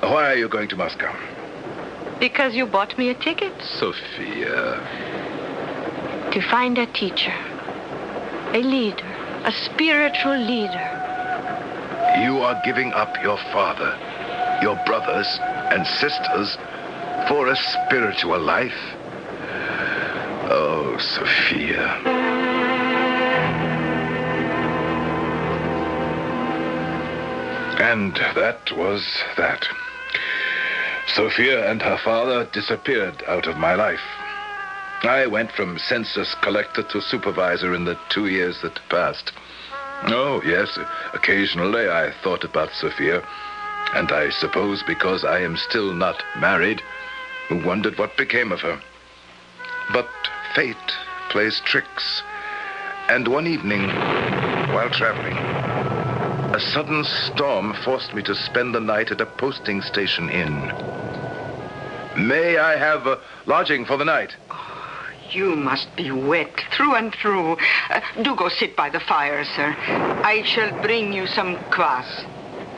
[0.00, 1.14] Why are you going to Moscow?
[2.24, 3.52] Because you bought me a ticket.
[3.78, 4.80] Sophia.
[6.32, 7.36] To find a teacher,
[8.54, 9.04] a leader,
[9.44, 10.86] a spiritual leader.
[12.24, 13.92] You are giving up your father,
[14.62, 15.38] your brothers
[15.70, 16.56] and sisters
[17.28, 18.72] for a spiritual life?
[20.48, 22.00] Oh, Sophia.
[27.80, 29.04] And that was
[29.36, 29.68] that.
[31.14, 34.02] Sophia and her father disappeared out of my life.
[35.04, 39.30] I went from census collector to supervisor in the two years that passed.
[40.06, 40.76] Oh, yes,
[41.12, 43.22] occasionally I thought about Sophia,
[43.94, 46.82] and I suppose because I am still not married,
[47.48, 48.80] wondered what became of her.
[49.92, 50.08] But
[50.56, 50.76] fate
[51.30, 52.24] plays tricks,
[53.08, 53.86] and one evening,
[54.74, 55.36] while traveling,
[56.56, 61.03] a sudden storm forced me to spend the night at a posting station inn.
[62.16, 64.34] May I have a lodging for the night?
[65.30, 67.56] You must be wet through and through.
[67.90, 69.74] Uh, do go sit by the fire, sir.
[69.78, 72.24] I shall bring you some kvass.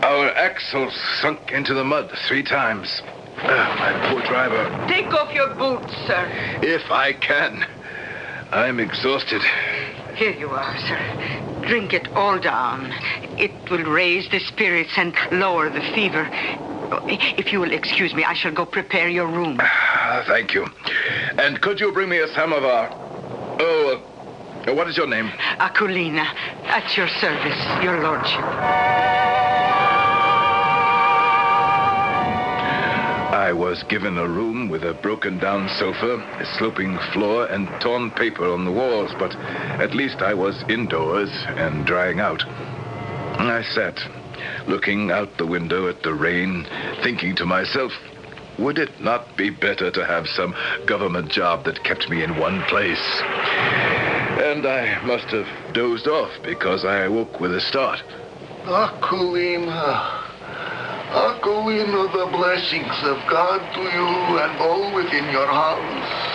[0.03, 3.03] Our axles sunk into the mud three times.
[3.39, 4.87] Ah, my poor driver.
[4.89, 6.29] Take off your boots, sir.
[6.63, 7.67] If I can.
[8.53, 9.43] I'm exhausted.
[10.15, 11.63] Here you are, sir.
[11.67, 12.93] Drink it all down.
[13.39, 16.31] It will raise the spirits and lower the fever.
[17.39, 19.59] If you will excuse me, I shall go prepare your room.
[20.27, 20.67] Thank you.
[21.39, 22.91] And could you bring me a samovar?
[23.59, 24.03] Oh,
[24.67, 25.29] uh, what is your name?
[25.59, 26.27] Akulina,
[26.65, 28.45] at your service, your lordship.
[33.47, 38.11] I was given a room with a broken down sofa, a sloping floor, and torn
[38.11, 42.43] paper on the walls, but at least I was indoors and drying out.
[43.39, 44.01] I sat,
[44.67, 46.67] looking out the window at the rain,
[47.03, 47.93] thinking to myself,
[48.59, 50.55] would it not be better to have some
[50.87, 53.23] government job that kept me in one place?
[54.41, 58.03] And I must have dozed off because I awoke with a start.
[58.65, 60.23] Akulina.
[61.13, 66.26] Akulina, the blessings of God to you and all within your house.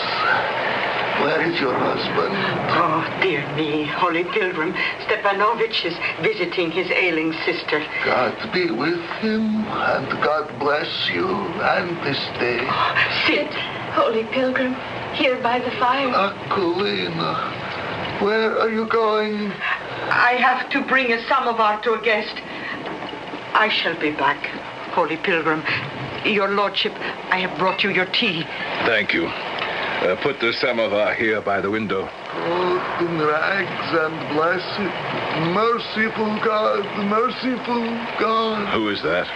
[1.21, 2.33] Where is your husband?
[2.73, 4.73] Oh, dear me, Holy Pilgrim.
[5.05, 7.85] Stepanovich is visiting his ailing sister.
[8.03, 12.61] God be with him, and God bless you and this day.
[12.63, 13.53] Oh, sit,
[13.93, 14.73] Holy Pilgrim,
[15.13, 16.09] here by the fire.
[16.09, 19.51] Akulina, where are you going?
[20.09, 22.33] I have to bring a samovar to a guest.
[23.53, 24.43] I shall be back,
[24.95, 25.63] Holy Pilgrim.
[26.25, 26.93] Your Lordship,
[27.29, 28.41] I have brought you your tea.
[28.85, 29.29] Thank you.
[30.01, 32.09] Uh, put the samovar here by the window.
[32.31, 34.79] Clothed in rags and blessed,
[35.53, 37.83] merciful God, merciful
[38.19, 38.73] God.
[38.73, 39.27] Who is that?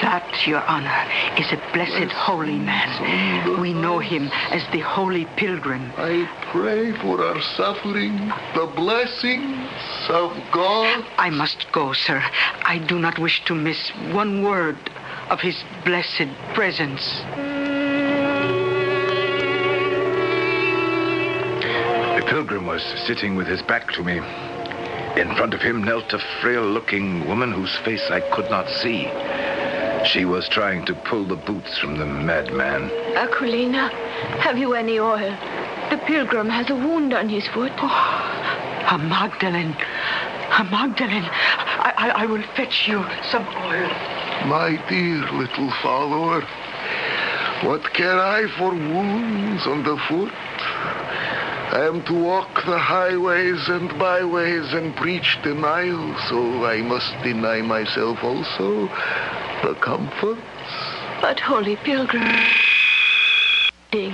[0.00, 1.04] That, Your Honor,
[1.38, 3.60] is a blessed holy man.
[3.60, 5.92] We know him as the Holy Pilgrim.
[5.98, 9.68] I pray for our suffering, the blessings
[10.08, 11.04] of God.
[11.18, 12.24] I must go, sir.
[12.64, 14.78] I do not wish to miss one word
[15.28, 17.20] of his blessed presence.
[22.30, 24.18] Pilgrim was sitting with his back to me.
[25.20, 29.10] In front of him knelt a frail looking woman whose face I could not see.
[30.06, 32.88] She was trying to pull the boots from the madman.
[33.16, 33.90] Akulina,
[34.38, 35.36] have you any oil?
[35.90, 37.72] The pilgrim has a wound on his foot.
[37.78, 39.76] Oh, a Magdalene.
[40.56, 41.24] A Magdalene.
[41.24, 43.90] I, I, I will fetch you some oil.
[44.46, 46.42] My dear little follower,
[47.64, 50.32] what care I for wounds on the foot?
[51.72, 57.62] I am to walk the highways and byways and preach denial, so I must deny
[57.62, 58.88] myself also
[59.62, 60.42] the comforts.
[61.20, 62.26] But, Holy Pilgrim.
[63.92, 64.10] Here,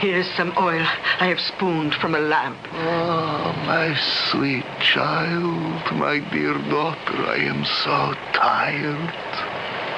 [0.00, 0.86] here is some oil
[1.20, 2.56] I have spooned from a lamp.
[2.72, 3.94] Ah, my
[4.30, 9.12] sweet child, my dear daughter, I am so tired.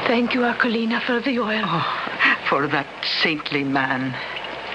[0.08, 1.62] Thank you, Akulina, for the oil.
[1.64, 2.88] Oh, for that
[3.22, 4.16] saintly man,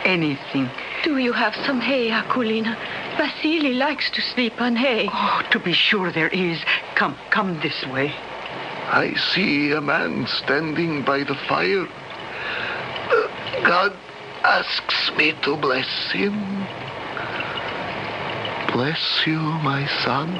[0.07, 0.69] anything.
[1.03, 2.75] Do you have some hay, Akulina?
[3.17, 5.09] Vasily likes to sleep on hay.
[5.11, 6.59] Oh, to be sure there is.
[6.95, 8.13] Come, come this way.
[8.89, 11.85] I see a man standing by the fire.
[13.63, 13.93] God
[14.43, 16.65] asks me to bless him.
[18.71, 20.31] Bless you, my son.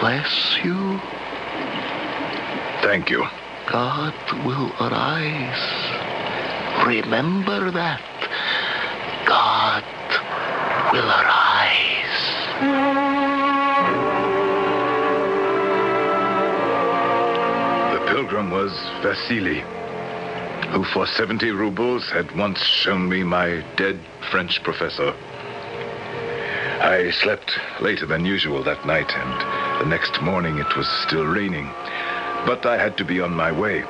[0.00, 1.00] Bless you.
[2.82, 3.24] Thank you.
[3.70, 4.14] God
[4.44, 5.87] will arise.
[6.86, 8.00] Remember that.
[9.26, 9.84] God
[10.92, 11.98] will arise.
[17.92, 18.72] The pilgrim was
[19.02, 19.62] Vasily,
[20.70, 24.00] who for 70 rubles had once shown me my dead
[24.30, 25.14] French professor.
[26.80, 31.70] I slept later than usual that night, and the next morning it was still raining.
[32.46, 33.84] But I had to be on my way.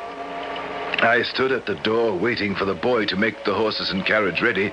[1.01, 4.43] I stood at the door waiting for the boy to make the horses and carriage
[4.43, 4.73] ready,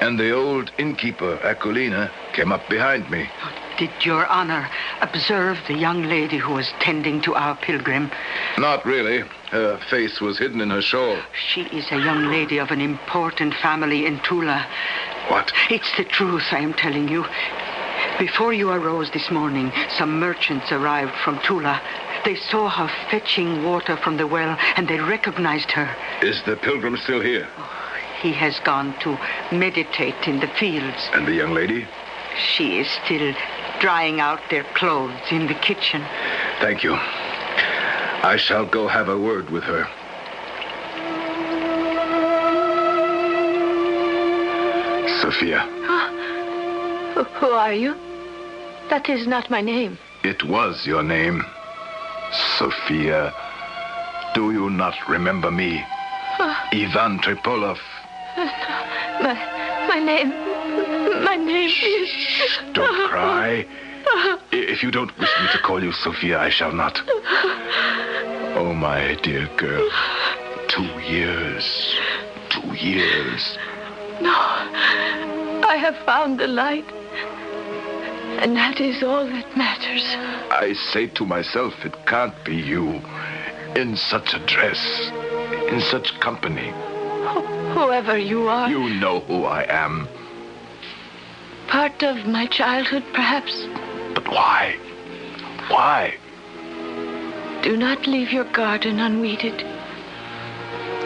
[0.00, 3.30] and the old innkeeper, Akulina, came up behind me.
[3.78, 4.68] Did your honor
[5.00, 8.10] observe the young lady who was tending to our pilgrim?
[8.58, 9.22] Not really.
[9.52, 11.18] Her face was hidden in her shawl.
[11.48, 14.66] She is a young lady of an important family in Tula.
[15.28, 15.52] What?
[15.70, 17.24] It's the truth I am telling you.
[18.18, 21.80] Before you arose this morning, some merchants arrived from Tula.
[22.24, 25.94] They saw her fetching water from the well, and they recognized her.
[26.22, 27.48] Is the pilgrim still here?
[27.56, 27.90] Oh,
[28.20, 29.18] he has gone to
[29.50, 31.08] meditate in the fields.
[31.14, 31.86] And the young lady?
[32.36, 33.34] She is still
[33.80, 36.04] drying out their clothes in the kitchen.
[36.60, 36.94] Thank you.
[36.94, 39.86] I shall go have a word with her.
[45.20, 45.66] Sophia.
[45.84, 47.24] Huh?
[47.24, 47.94] Who are you?
[48.90, 49.98] That is not my name.
[50.22, 51.44] It was your name.
[52.58, 53.32] Sophia.
[54.34, 55.84] Do you not remember me?
[56.38, 57.78] Uh, Ivan Tripolov.
[58.36, 58.46] Uh,
[59.22, 59.34] my,
[59.88, 60.30] my name.
[61.24, 62.58] My name is.
[62.72, 63.66] Don't cry.
[64.52, 67.00] If you don't wish me to call you Sophia, I shall not.
[68.56, 69.88] Oh, my dear girl.
[70.68, 71.94] Two years.
[72.48, 73.58] Two years.
[74.20, 74.32] No.
[74.32, 76.84] I have found the light.
[78.40, 80.02] And that is all that matters.
[80.50, 83.02] I say to myself, it can't be you.
[83.76, 85.10] In such a dress.
[85.68, 86.72] In such company.
[87.74, 88.68] Whoever you are.
[88.70, 90.08] You know who I am.
[91.68, 93.66] Part of my childhood, perhaps.
[94.14, 94.76] But why?
[95.68, 96.14] Why?
[97.62, 99.64] Do not leave your garden unweeded.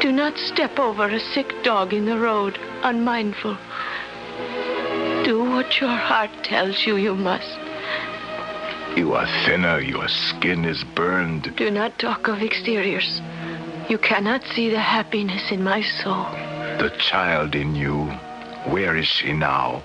[0.00, 3.58] Do not step over a sick dog in the road, unmindful.
[5.24, 7.58] Do what your heart tells you you must.
[8.94, 11.56] You are thinner, your skin is burned.
[11.56, 13.22] Do not talk of exteriors.
[13.88, 16.26] You cannot see the happiness in my soul.
[16.78, 18.04] The child in you,
[18.66, 19.82] Where is she now?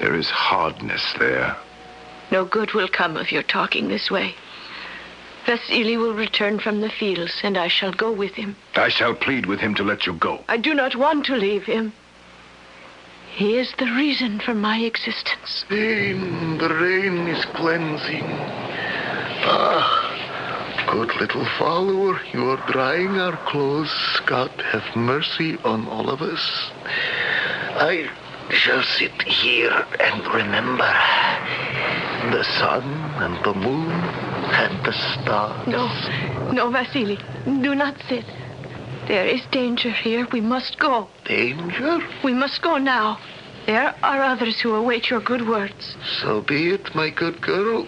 [0.00, 1.54] There is hardness there.
[2.30, 4.34] No good will come of your talking this way.
[5.44, 8.56] Vasily will return from the fields, and I shall go with him.
[8.76, 10.42] I shall plead with him to let you go.
[10.48, 11.92] I do not want to leave him.
[13.34, 15.64] He is the reason for my existence.
[15.70, 18.26] Rain, the rain is cleansing.
[19.44, 24.20] Ah, good little follower, you are drying our clothes.
[24.26, 26.70] God have mercy on all of us.
[27.80, 28.10] I
[28.50, 30.92] shall sit here and remember
[32.36, 32.84] the sun
[33.22, 35.66] and the moon and the stars.
[35.66, 35.88] No,
[36.52, 38.26] no, Vasily, do not sit.
[39.08, 40.26] There is danger here.
[40.32, 41.08] We must go.
[41.24, 42.00] Danger?
[42.22, 43.18] We must go now.
[43.66, 45.96] There are others who await your good words.
[46.20, 47.86] So be it, my good girl.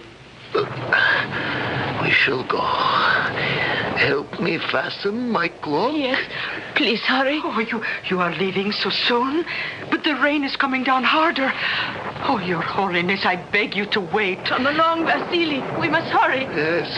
[2.01, 2.61] We shall go.
[3.95, 5.95] Help me fasten my cloak.
[5.95, 6.19] Yes,
[6.75, 7.41] please hurry.
[7.43, 9.45] Oh, you, you are leaving so soon?
[9.89, 11.51] But the rain is coming down harder.
[12.27, 14.45] Oh, Your Holiness, I beg you to wait.
[14.45, 15.61] Come along, Vasily.
[15.79, 16.43] We must hurry.
[16.43, 16.89] Yes,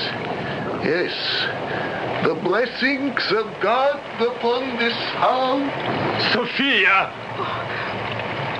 [0.84, 1.97] yes.
[2.24, 6.34] The blessings of God upon this house.
[6.34, 7.11] Sophia!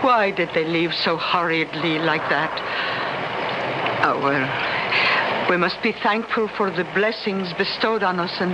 [0.02, 2.52] Why did they leave so hurriedly like that?
[4.06, 8.54] Oh, well, we must be thankful for the blessings bestowed on us and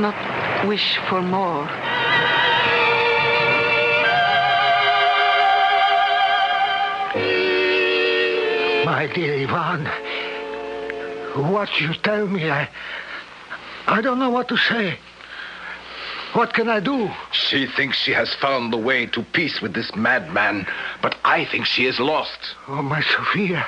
[0.00, 1.64] not wish for more.
[8.84, 9.86] My dear Ivan,
[11.52, 12.68] what you tell me, I.
[13.88, 14.98] I don't know what to say.
[16.34, 17.10] What can I do?
[17.32, 20.66] She thinks she has found the way to peace with this madman,
[21.00, 22.38] but I think she is lost.
[22.68, 23.66] Oh, my Sophia.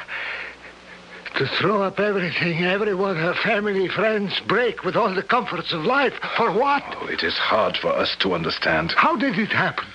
[1.37, 6.13] To throw up everything, everyone, her family, friends, break with all the comforts of life.
[6.37, 6.83] For what?
[7.01, 8.93] Oh, it is hard for us to understand.
[8.93, 9.87] How did it happen?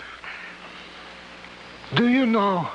[1.94, 2.68] Do you know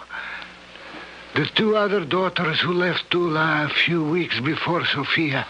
[1.34, 5.48] the two other daughters who left Tula a few weeks before Sophia?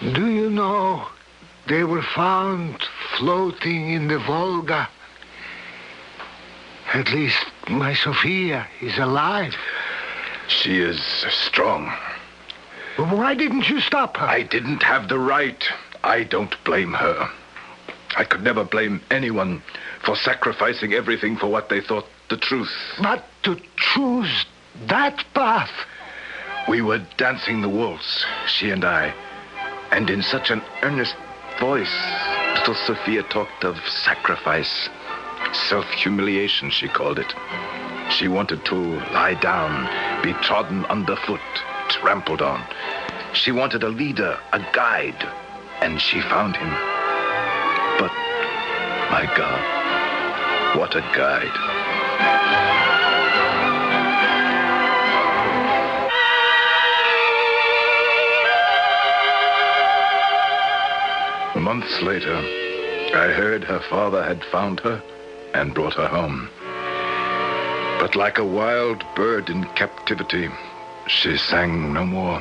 [0.00, 1.08] Do you know
[1.68, 2.82] they were found
[3.16, 4.88] floating in the Volga?
[6.92, 9.56] At least my Sophia is alive.
[10.48, 11.92] She is strong.
[12.96, 14.26] Why didn't you stop her?
[14.26, 15.62] I didn't have the right.
[16.04, 17.30] I don't blame her.
[18.16, 19.62] I could never blame anyone
[20.04, 22.72] for sacrificing everything for what they thought the truth.
[23.02, 24.46] But to choose
[24.86, 25.70] that path.
[26.68, 29.14] We were dancing the waltz, she and I,
[29.90, 31.16] and in such an earnest
[31.60, 31.94] voice,
[32.58, 34.88] little Sophia talked of sacrifice.
[35.52, 37.32] Self humiliation, she called it.
[38.10, 41.40] She wanted to lie down, be trodden underfoot,
[41.88, 42.62] trampled on.
[43.32, 45.28] She wanted a leader, a guide,
[45.80, 46.70] and she found him.
[47.98, 48.12] But,
[49.10, 53.05] my God, what a guide.
[61.66, 62.36] Months later,
[63.12, 65.02] I heard her father had found her
[65.52, 66.48] and brought her home.
[67.98, 70.48] But like a wild bird in captivity,
[71.08, 72.40] she sang no more,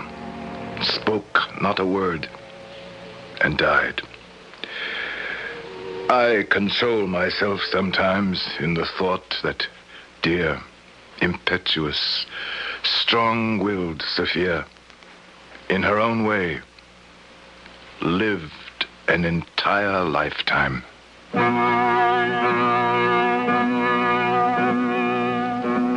[0.83, 2.29] spoke not a word,
[3.41, 4.03] and died.
[6.07, 9.65] I console myself sometimes in the thought that
[10.21, 10.61] dear,
[11.19, 12.27] impetuous,
[12.83, 14.67] strong willed Sophia,
[15.67, 16.61] in her own way,
[18.01, 18.51] lived
[19.07, 20.83] an entire lifetime.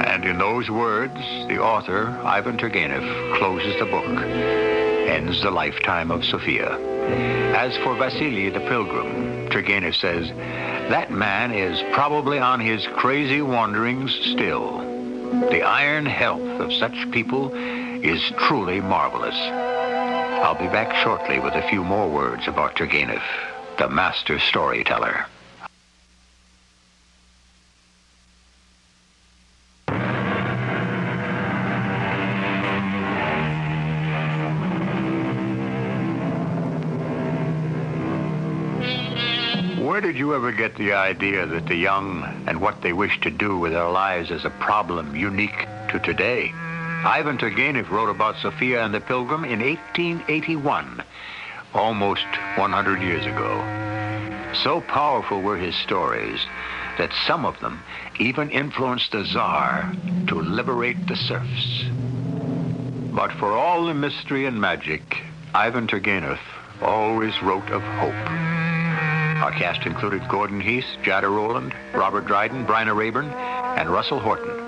[0.07, 1.15] And in those words,
[1.49, 4.05] the author, Ivan Turgenev, closes the book,
[5.09, 6.79] ends the lifetime of Sophia.
[7.57, 10.29] As for Vasily the Pilgrim, Turgenev says,
[10.91, 14.79] that man is probably on his crazy wanderings still.
[15.51, 19.37] The iron health of such people is truly marvelous.
[20.41, 23.23] I'll be back shortly with a few more words about Turgenev,
[23.77, 25.27] the master storyteller.
[39.81, 43.31] Where did you ever get the idea that the young and what they wish to
[43.31, 46.55] do with their lives is a problem unique to today?
[47.05, 51.03] Ivan Turgenev wrote about Sophia and the Pilgrim in 1881,
[51.73, 52.27] almost
[52.57, 54.53] 100 years ago.
[54.65, 56.41] So powerful were his stories
[56.99, 57.81] that some of them
[58.19, 59.93] even influenced the Tsar
[60.27, 61.85] to liberate the serfs.
[63.15, 65.19] But for all the mystery and magic,
[65.55, 66.41] Ivan Turgenev
[66.83, 68.31] always wrote of hope.
[69.43, 74.68] Our cast included Gordon Heath, Jada Rowland, Robert Dryden, Bryna Raeburn, and Russell Horton.